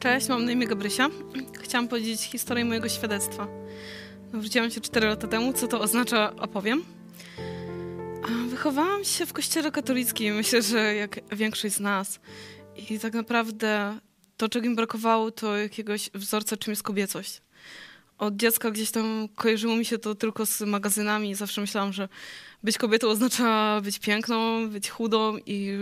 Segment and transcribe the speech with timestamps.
[0.00, 1.08] Cześć, mam na imię Gabrysia.
[1.62, 3.46] Chciałam powiedzieć historię mojego świadectwa.
[4.32, 5.52] Wróciłam się 4 lata temu.
[5.52, 6.84] Co to oznacza, opowiem.
[8.48, 12.20] Wychowałam się w kościele katolickim, myślę, że jak większość z nas.
[12.90, 13.98] I tak naprawdę
[14.36, 17.42] to, czego mi brakowało, to jakiegoś wzorca, czym jest kobiecość.
[18.18, 21.34] Od dziecka gdzieś tam kojarzyło mi się to tylko z magazynami.
[21.34, 22.08] Zawsze myślałam, że
[22.62, 25.78] być kobietą oznacza być piękną, być chudą i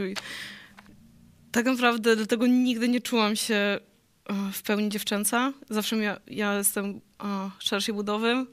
[1.53, 3.81] tak naprawdę dlatego nigdy nie czułam się
[4.53, 5.53] w pełni dziewczęca.
[5.71, 5.97] Zawsze
[6.27, 8.47] ja, jestem o, szerszej budowy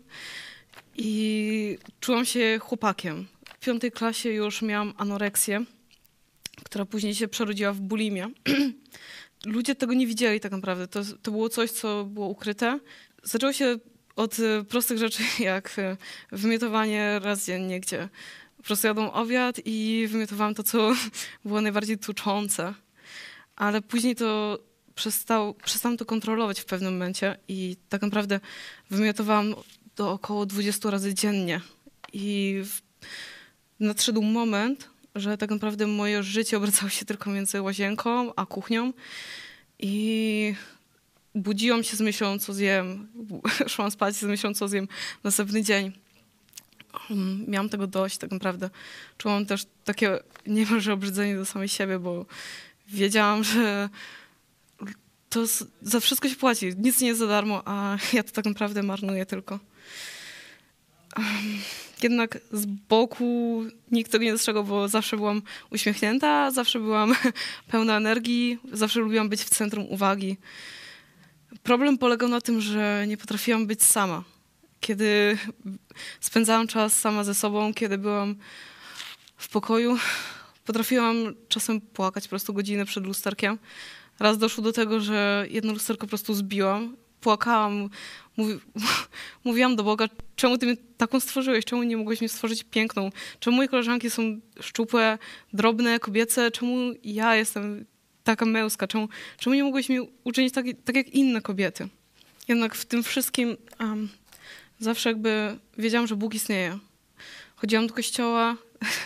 [0.95, 3.27] i czułam się chłopakiem.
[3.59, 5.65] W piątej klasie już miałam anoreksję,
[6.63, 8.27] która później się przerodziła w bulimię.
[9.45, 10.87] Ludzie tego nie widzieli tak naprawdę.
[10.87, 12.79] To, to było coś, co było ukryte.
[13.23, 13.77] Zaczęło się
[14.15, 15.97] od e, prostych rzeczy, jak e,
[16.31, 18.09] wymiotowanie raz dziennie, gdzie
[18.57, 20.93] po prostu jadłam obiad i wymiotowałam to, co
[21.45, 22.73] było najbardziej tuczące
[23.55, 24.59] ale później to
[24.95, 28.39] przestał, przestałam to kontrolować w pewnym momencie i tak naprawdę
[28.89, 29.55] wymiotowałam
[29.95, 31.61] do około 20 razy dziennie.
[32.13, 32.81] I w,
[33.79, 38.93] nadszedł moment, że tak naprawdę moje życie obracało się tylko między łazienką a kuchnią
[39.79, 40.55] i
[41.35, 43.07] budziłam się z myślą, co zjem.
[43.67, 44.87] Szłam spać z myślą, co zjem
[45.23, 45.91] następny dzień.
[47.47, 48.69] Miałam tego dość tak naprawdę.
[49.17, 52.25] Czułam też takie niemalże obrzydzenie do samej siebie, bo
[52.87, 53.89] wiedziałam, że
[55.35, 55.45] to
[55.81, 56.73] za wszystko się płaci.
[56.77, 59.59] Nic nie jest za darmo, a ja to tak naprawdę marnuję tylko.
[62.03, 65.41] Jednak z boku nikt tego nie dostrzegał, bo zawsze byłam
[65.71, 67.15] uśmiechnięta, zawsze byłam
[67.71, 70.37] pełna energii, zawsze lubiłam być w centrum uwagi.
[71.63, 74.23] Problem polegał na tym, że nie potrafiłam być sama.
[74.79, 75.37] Kiedy
[76.19, 78.35] spędzałam czas sama ze sobą, kiedy byłam
[79.37, 79.97] w pokoju,
[80.65, 81.15] Potrafiłam
[81.47, 83.57] czasem płakać po prostu godzinę przed lusterkiem.
[84.19, 86.95] Raz doszło do tego, że jedno lusterko po prostu zbiłam.
[87.21, 87.89] Płakałam,
[88.37, 88.59] mówi,
[89.43, 93.57] mówiłam do Boga, czemu ty mnie taką stworzyłeś, czemu nie mogłeś mnie stworzyć piękną, czemu
[93.57, 95.17] moje koleżanki są szczupłe,
[95.53, 97.85] drobne, kobiece, czemu ja jestem
[98.23, 101.87] taka męska, czemu, czemu nie mogłeś mnie uczynić tak, tak jak inne kobiety.
[102.47, 104.09] Jednak w tym wszystkim um,
[104.79, 106.79] zawsze jakby wiedziałam, że Bóg istnieje.
[107.55, 108.57] Chodziłam do kościoła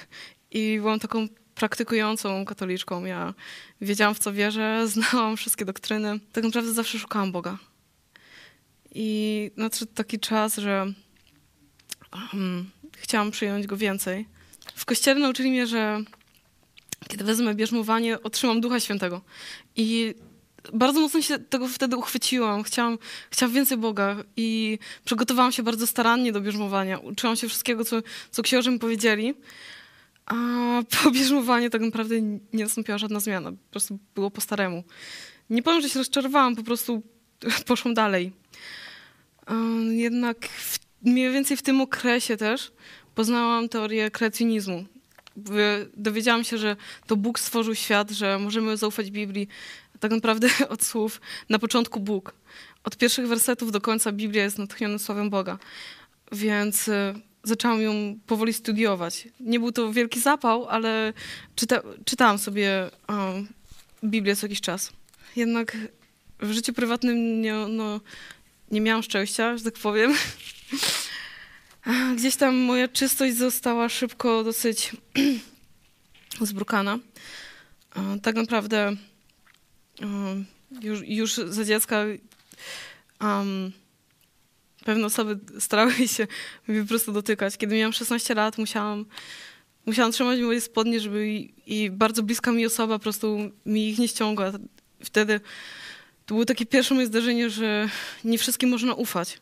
[0.52, 1.28] i byłam taką
[1.60, 3.06] praktykującą katoliczką.
[3.06, 3.34] Ja
[3.82, 6.20] wiedziałam, w co wierzę, znałam wszystkie doktryny.
[6.32, 7.58] Tak naprawdę zawsze szukałam Boga.
[8.96, 10.94] I nadszedł taki czas, że
[12.34, 14.26] um, chciałam przyjąć Go więcej.
[14.76, 16.04] W kościele nauczyli mnie, że
[17.08, 19.22] kiedy wezmę bierzmowanie, otrzymam Ducha Świętego.
[19.76, 20.16] I
[20.74, 22.64] bardzo mocno się tego wtedy uchwyciłam.
[22.64, 22.98] Chciałam,
[23.32, 26.98] chciałam więcej Boga i przygotowałam się bardzo starannie do bierzmowania.
[26.98, 29.34] Uczyłam się wszystkiego, co, co mi powiedzieli.
[30.30, 30.36] A
[31.04, 33.52] po bierzmowaniu tak naprawdę nie nastąpiła żadna zmiana.
[33.52, 34.84] Po prostu było po staremu.
[35.50, 37.02] Nie powiem, że się rozczarowałam, po prostu
[37.68, 38.32] poszłam dalej.
[39.90, 42.72] Jednak w, mniej więcej w tym okresie też
[43.16, 44.86] poznałam teorię kreacjonizmu.
[45.98, 46.76] Dowiedziałam się, że
[47.08, 49.48] to Bóg stworzył świat, że możemy zaufać Biblii
[50.00, 52.34] tak naprawdę od słów na początku Bóg.
[52.84, 55.58] Od pierwszych wersetów do końca Biblia jest natchniona słowem Boga.
[56.32, 57.14] Więc y,
[57.44, 59.28] zaczęłam ją powoli studiować.
[59.40, 61.14] Nie był to wielki zapał, ale
[61.56, 63.48] czyta, czytałam sobie um,
[64.04, 64.92] Biblię co jakiś czas.
[65.36, 65.78] Jednak
[66.40, 68.02] w życiu prywatnym nie, no,
[68.72, 70.14] nie miałam szczęścia, że tak powiem.
[72.18, 74.96] Gdzieś tam moja czystość została szybko dosyć
[76.42, 77.00] zbrukana.
[78.24, 78.96] Tak naprawdę
[80.82, 82.06] już, już za dziecka
[83.22, 83.72] um,
[84.86, 86.28] pewne osoby starały się
[86.68, 87.58] mnie po prostu dotykać.
[87.58, 89.06] Kiedy miałam 16 lat, musiałam,
[89.86, 94.00] musiałam trzymać moje spodnie, żeby i, i bardzo bliska mi osoba po prostu mi ich
[94.00, 94.52] nie ściągła.
[95.04, 95.40] Wtedy
[96.26, 97.90] to było takie pierwsze moje zdarzenie, że
[98.24, 99.42] nie wszystkim można ufać.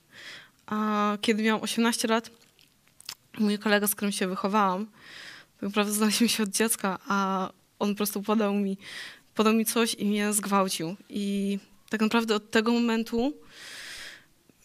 [0.65, 2.29] A kiedy miałam 18 lat,
[3.39, 4.85] mój kolega, z którym się wychowałam,
[5.53, 7.49] tak naprawdę znaliśmy się od dziecka, a
[7.79, 8.77] on po prostu podał mi,
[9.35, 10.95] podał mi coś i mnie zgwałcił.
[11.09, 13.33] I tak naprawdę od tego momentu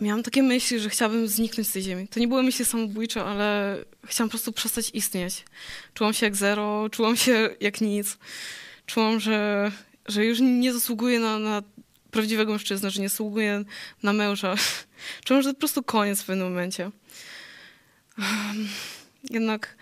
[0.03, 2.09] miałam takie myśli, że chciałabym zniknąć z tej ziemi.
[2.09, 5.45] To nie były myśli samobójcze, ale chciałam po prostu przestać istnieć.
[5.95, 8.19] Czułam się jak zero, czułam się jak nic.
[8.87, 9.73] Czułam, że,
[10.07, 11.63] że już nie zasługuję na, na
[12.11, 13.65] prawdziwego mężczyznę, że nie zasługuję
[14.03, 14.55] na męża.
[15.25, 16.91] Czułam, że to po prostu koniec w pewnym momencie.
[19.31, 19.77] Jednak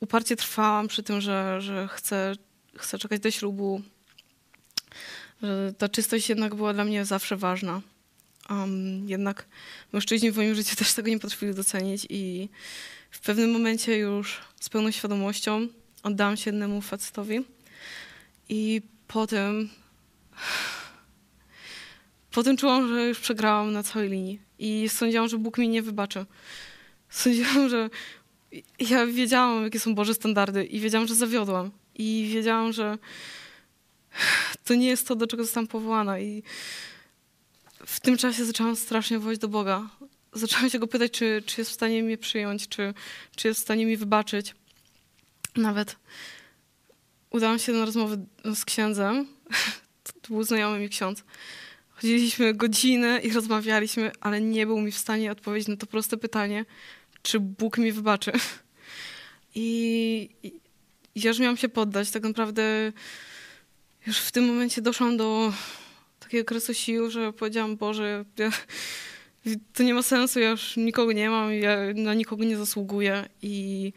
[0.00, 2.32] uparcie trwałam przy tym, że, że chcę,
[2.76, 3.82] chcę czekać do ślubu,
[5.42, 7.80] że ta czystość jednak była dla mnie zawsze ważna.
[8.50, 9.46] Um, jednak
[9.92, 12.48] mężczyźni w moim życiu też tego nie potrafili docenić i
[13.10, 15.68] w pewnym momencie już z pełną świadomością
[16.02, 17.40] oddałam się jednemu facetowi
[18.48, 19.68] i potem
[22.30, 26.26] potem czułam, że już przegrałam na całej linii i sądziłam, że Bóg mi nie wybaczy.
[27.10, 27.90] Sądziłam, że
[28.90, 31.70] ja wiedziałam, jakie są Boże standardy i wiedziałam, że zawiodłam.
[31.94, 32.98] I wiedziałam, że
[34.64, 36.20] to nie jest to, do czego zostałam powołana.
[36.20, 36.42] I
[37.88, 39.88] w tym czasie zaczęłam strasznie wołać do Boga.
[40.32, 42.94] Zaczęłam się go pytać, czy, czy jest w stanie mnie przyjąć, czy,
[43.36, 44.54] czy jest w stanie mi wybaczyć.
[45.56, 45.96] Nawet
[47.30, 49.26] udałam się na rozmowę z księdzem.
[50.22, 51.24] To był znajomy mi ksiądz.
[51.88, 56.64] Chodziliśmy godzinę i rozmawialiśmy, ale nie był mi w stanie odpowiedzieć na to proste pytanie,
[57.22, 58.32] czy Bóg mi wybaczy.
[59.54, 60.52] I, i
[61.14, 62.10] ja już miałam się poddać.
[62.10, 62.92] Tak naprawdę
[64.06, 65.52] już w tym momencie doszłam do
[66.28, 68.50] takiego kresu sił, że powiedziałam, Boże, ja,
[69.74, 73.92] to nie ma sensu, ja już nikogo nie mam, ja na nikogo nie zasługuję i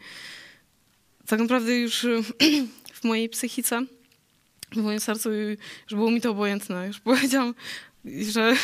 [1.26, 2.06] tak naprawdę już
[3.00, 3.86] w mojej psychice,
[4.70, 5.56] w moim sercu już
[5.94, 6.86] było mi to obojętne.
[6.86, 7.54] Już powiedziałam,
[8.04, 8.56] że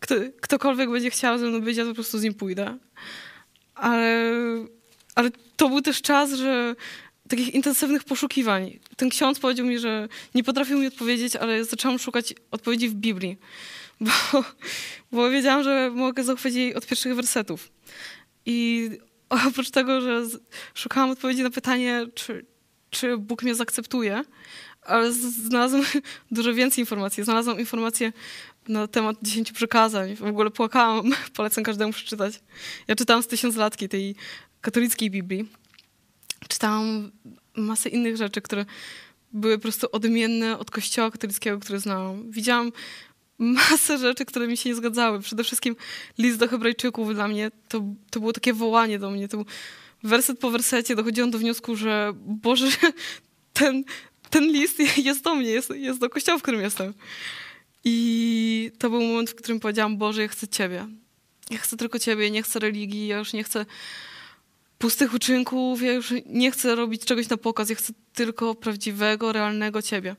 [0.00, 2.78] kto, ktokolwiek będzie chciał ze mną być, ja po prostu z nim pójdę.
[3.74, 4.30] Ale,
[5.14, 6.76] ale to był też czas, że
[7.36, 8.78] takich intensywnych poszukiwań.
[8.96, 13.36] Ten ksiądz powiedział mi, że nie potrafił mi odpowiedzieć, ale zaczęłam szukać odpowiedzi w Biblii,
[14.00, 14.44] bo,
[15.12, 17.72] bo wiedziałam, że mogę zachwycić jej od pierwszych wersetów.
[18.46, 18.90] I
[19.28, 20.22] oprócz tego, że
[20.74, 22.46] szukałam odpowiedzi na pytanie, czy,
[22.90, 24.24] czy Bóg mnie zaakceptuje,
[24.82, 25.82] ale znalazłam
[26.30, 27.24] dużo więcej informacji.
[27.24, 28.12] Znalazłam informacje
[28.68, 30.16] na temat dziesięciu przykazań.
[30.16, 32.40] W ogóle płakałam, polecam każdemu przeczytać.
[32.88, 34.14] Ja czytałam z tysiąclatki tej
[34.60, 35.61] katolickiej Biblii.
[36.48, 37.10] Czytałam
[37.56, 38.64] masę innych rzeczy, które
[39.32, 42.30] były po prostu odmienne od kościoła katolickiego, który znałam.
[42.30, 42.72] Widziałam
[43.38, 45.20] masę rzeczy, które mi się nie zgadzały.
[45.20, 45.76] Przede wszystkim
[46.18, 49.28] list do Hebrajczyków dla mnie to, to było takie wołanie do mnie.
[49.28, 49.46] To był
[50.02, 52.66] werset po wersecie dochodziłam do wniosku, że Boże,
[53.52, 53.84] ten,
[54.30, 56.94] ten list jest do mnie, jest, jest do kościoła, w którym jestem.
[57.84, 60.86] I to był moment, w którym powiedziałam, Boże, ja chcę Ciebie.
[61.50, 63.66] Ja chcę tylko Ciebie, nie chcę religii, ja już nie chcę
[64.82, 69.82] pustych uczynków, ja już nie chcę robić czegoś na pokaz, ja chcę tylko prawdziwego, realnego
[69.82, 70.16] Ciebie.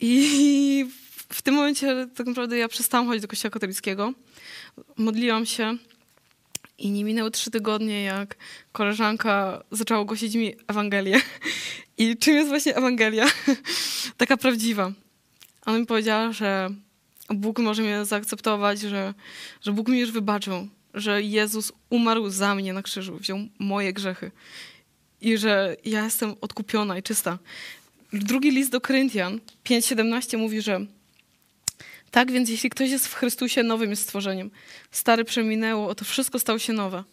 [0.00, 0.86] I
[1.28, 4.12] w tym momencie tak naprawdę ja przestałam chodzić do kościoła katolickiego.
[4.96, 5.76] Modliłam się
[6.78, 8.36] i nie minęły trzy tygodnie, jak
[8.72, 11.20] koleżanka zaczęła głosić mi Ewangelię.
[11.98, 13.26] I czym jest właśnie Ewangelia?
[14.16, 14.92] Taka prawdziwa.
[15.66, 16.70] Ona mi powiedziała, że
[17.30, 19.14] Bóg może mnie zaakceptować, że,
[19.60, 24.30] że Bóg mi już wybaczył, że Jezus umarł za mnie na krzyżu, wziął moje grzechy
[25.20, 27.38] i że ja jestem odkupiona i czysta.
[28.12, 30.86] Drugi list do Koryntian 5:17 mówi, że
[32.10, 34.50] tak więc jeśli ktoś jest w Chrystusie, nowym jest stworzeniem.
[34.90, 37.04] Stary przeminęło, oto wszystko stało się nowe.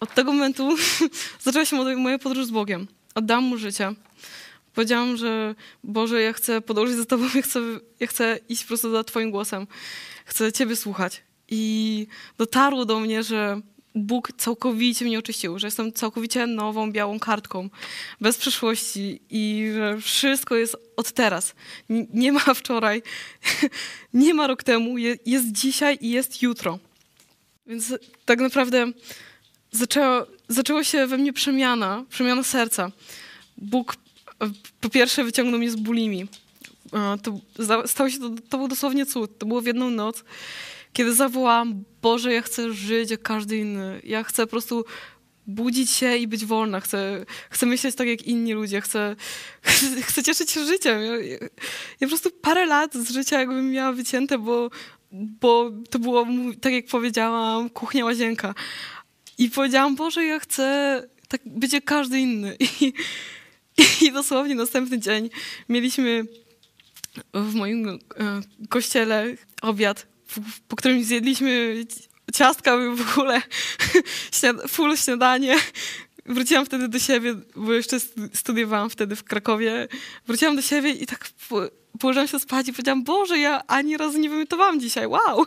[0.00, 0.76] Od tego momentu
[1.44, 2.86] zaczęła się moja podróż z Bogiem.
[3.14, 3.94] Oddałam mu życie.
[4.74, 5.54] Powiedziałam, że
[5.84, 7.60] Boże, ja chcę podążyć za Tobą, ja chcę,
[8.00, 9.66] ja chcę iść po prostu za Twoim głosem.
[10.24, 11.22] Chcę Ciebie słuchać.
[11.50, 12.06] I
[12.38, 13.60] dotarło do mnie, że
[13.94, 17.70] Bóg całkowicie mnie oczyścił, że jestem całkowicie nową, białą kartką,
[18.20, 21.54] bez przeszłości i że wszystko jest od teraz.
[22.14, 23.02] Nie ma wczoraj,
[24.14, 26.78] nie ma rok temu, jest dzisiaj i jest jutro.
[27.66, 27.94] Więc
[28.24, 28.92] tak naprawdę
[29.72, 32.90] zaczęło, zaczęło się we mnie przemiana, przemiana serca.
[33.56, 33.96] Bóg
[34.80, 36.26] po pierwsze wyciągnął mnie z bulimi.
[37.22, 37.40] To,
[37.86, 39.38] stało się to, to był dosłownie cud.
[39.38, 40.24] To było w jedną noc,
[40.92, 44.00] kiedy zawołałam, Boże, ja chcę żyć jak każdy inny.
[44.04, 44.84] Ja chcę po prostu
[45.46, 46.80] budzić się i być wolna.
[46.80, 48.80] Chcę, chcę myśleć tak jak inni ludzie.
[48.80, 49.16] Chcę,
[50.08, 51.02] chcę cieszyć się życiem.
[51.02, 51.38] Ja, ja,
[52.00, 54.70] ja po prostu parę lat z życia jakbym miała wycięte, bo,
[55.12, 56.26] bo to było,
[56.60, 58.54] tak jak powiedziałam, kuchnia, łazienka.
[59.38, 62.56] I powiedziałam, Boże, ja chcę tak być jak każdy inny.
[62.80, 62.92] I,
[64.00, 65.30] i dosłownie następny dzień
[65.68, 66.24] mieliśmy
[67.34, 67.98] w moim e,
[68.68, 69.26] kościele
[69.62, 70.06] obiad,
[70.68, 71.84] po którym zjedliśmy
[72.34, 73.42] ciastka w ogóle,
[74.68, 75.56] full śniadanie.
[76.26, 78.00] Wróciłam wtedy do siebie, bo jeszcze
[78.34, 79.88] studiowałam wtedy w Krakowie.
[80.26, 81.28] Wróciłam do siebie i tak
[81.98, 85.46] położyłam się spać i powiedziałam, Boże, ja ani razu nie wymiotowałam dzisiaj, wow!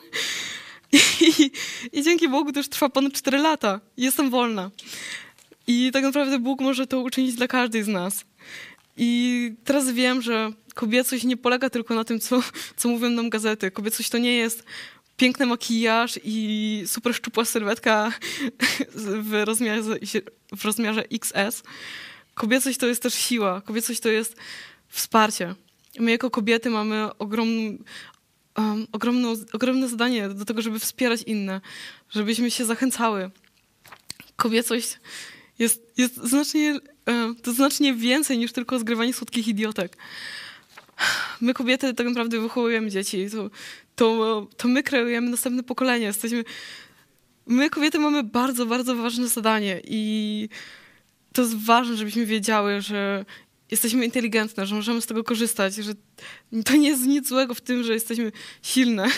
[1.21, 1.51] I,
[1.91, 3.79] I, dzięki Bogu to już trwa ponad 4 lata.
[3.97, 4.71] Jestem wolna.
[5.67, 8.25] I tak naprawdę Bóg może to uczynić dla każdej z nas.
[8.97, 12.43] I teraz wiem, że kobiecość nie polega tylko na tym, co,
[12.77, 13.71] co mówią nam gazety.
[13.71, 14.63] Kobiecość to nie jest
[15.17, 18.11] piękny makijaż i super szczupła sylwetka
[18.95, 19.99] w rozmiarze,
[20.57, 21.63] w rozmiarze XS.
[22.33, 23.61] Kobiecość to jest też siła.
[23.61, 24.35] Kobiecość to jest
[24.87, 25.55] wsparcie.
[25.99, 28.87] My jako kobiety mamy um,
[29.53, 31.61] ogromne zadanie do tego, żeby wspierać inne,
[32.09, 33.31] żebyśmy się zachęcały.
[34.35, 34.99] Kobiecość
[35.59, 36.79] jest, jest znacznie,
[37.43, 39.97] to znacznie więcej niż tylko zgrywanie słodkich idiotek.
[41.41, 43.27] My kobiety tak naprawdę wychowujemy dzieci.
[43.31, 43.49] To,
[43.95, 46.05] to, to my kreujemy następne pokolenie.
[46.05, 46.43] Jesteśmy,
[47.47, 50.49] my kobiety mamy bardzo, bardzo ważne zadanie i
[51.33, 53.25] to jest ważne, żebyśmy wiedziały, że
[53.71, 55.93] jesteśmy inteligentne, że możemy z tego korzystać, że
[56.65, 58.31] to nie jest nic złego w tym, że jesteśmy
[58.61, 59.07] silne.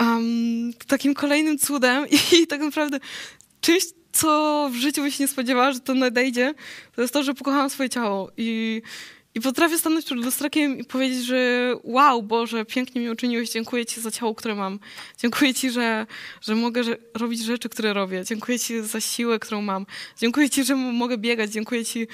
[0.00, 2.06] Um, takim kolejnym cudem
[2.40, 3.00] i tak naprawdę
[3.60, 6.54] czymś, co w życiu byś nie spodziewała, że to nadejdzie,
[6.96, 8.82] to jest to, że pokochałam swoje ciało i,
[9.34, 14.00] i potrafię stanąć przed lustrakiem i powiedzieć, że wow, Boże, pięknie mi uczyniłeś, dziękuję Ci
[14.00, 14.78] za ciało, które mam.
[15.18, 16.06] Dziękuję Ci, że,
[16.40, 18.24] że mogę że, robić rzeczy, które robię.
[18.24, 19.86] Dziękuję Ci za siłę, którą mam.
[20.18, 21.50] Dziękuję Ci, że mogę biegać.
[21.50, 22.06] Dziękuję Ci,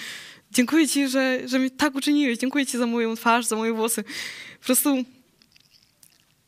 [0.51, 2.39] dziękuję ci że, że mnie tak uczyniłeś.
[2.39, 4.05] Dziękuję Ci za moją twarz, za moje włosy.
[4.61, 5.05] Po prostu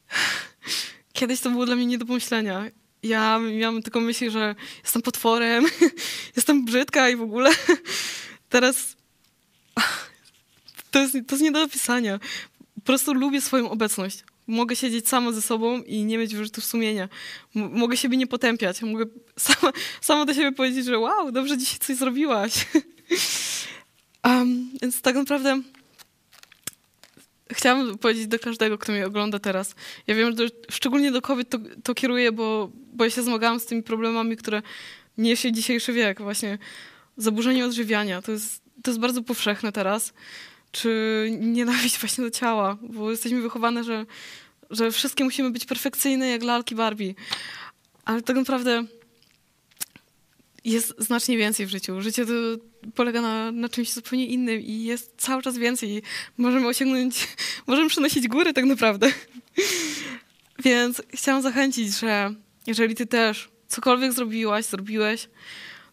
[1.12, 2.79] kiedyś to było dla mnie nie do pomyślenia.
[3.02, 5.64] Ja miałam tylko myśli, że jestem potworem,
[6.36, 7.50] jestem brzydka i w ogóle.
[8.48, 8.96] Teraz
[10.90, 12.20] to jest, to jest nie do opisania.
[12.74, 14.24] Po prostu lubię swoją obecność.
[14.46, 17.08] Mogę siedzieć sama ze sobą i nie mieć wyrzutów sumienia.
[17.56, 18.82] M mogę siebie nie potępiać.
[18.82, 19.04] Mogę
[19.38, 22.66] sama, sama do siebie powiedzieć, że wow, dobrze dzisiaj coś zrobiłaś.
[24.24, 25.62] um, więc tak naprawdę
[27.50, 29.74] chciałam powiedzieć do każdego, kto mnie ogląda teraz.
[30.06, 33.66] Ja wiem, że szczególnie do kobiet to, to kieruję, bo, bo ja się zmagałam z
[33.66, 34.62] tymi problemami, które
[35.18, 36.22] niesie dzisiejszy wiek.
[36.22, 36.58] Właśnie
[37.16, 38.22] zaburzenie odżywiania.
[38.22, 40.12] To jest, to jest bardzo powszechne teraz.
[40.72, 44.06] Czy nienawiść właśnie do ciała, bo jesteśmy wychowane, że,
[44.70, 47.14] że wszystkie musimy być perfekcyjne jak lalki Barbie.
[48.04, 48.84] Ale tak naprawdę
[50.64, 52.00] jest znacznie więcej w życiu.
[52.00, 52.32] Życie to
[52.94, 56.02] polega na, na czymś zupełnie innym i jest cały czas więcej.
[56.38, 57.28] Możemy osiągnąć,
[57.66, 59.12] możemy przenosić góry tak naprawdę.
[60.64, 62.34] Więc chciałam zachęcić, że
[62.66, 65.28] jeżeli ty też cokolwiek zrobiłaś, zrobiłeś,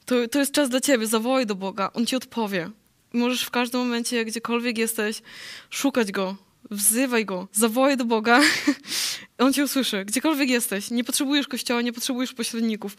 [0.06, 1.08] to, to jest czas dla ciebie.
[1.08, 2.70] Zawołaj do Boga, On ci odpowie.
[3.14, 5.22] Możesz w każdym momencie, gdziekolwiek jesteś,
[5.70, 6.36] szukać Go,
[6.72, 8.42] wzywaj Go, zawołaj do Boga.
[9.38, 10.92] On cię usłyszy, gdziekolwiek jesteś.
[10.92, 12.98] Nie potrzebujesz kościoła, nie potrzebujesz pośredników.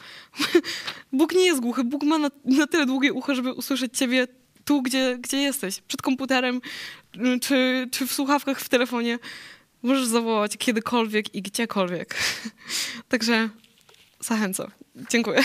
[1.13, 1.85] Bóg nie jest głuchy.
[1.85, 4.27] Bóg ma na, na tyle długie ucho, żeby usłyszeć ciebie
[4.65, 5.81] tu, gdzie, gdzie jesteś.
[5.81, 6.61] Przed komputerem,
[7.41, 9.19] czy, czy w słuchawkach w telefonie.
[9.83, 12.15] Możesz zawołać kiedykolwiek i gdziekolwiek.
[13.09, 13.49] Także
[14.21, 14.71] zachęcam.
[15.11, 15.45] Dziękuję.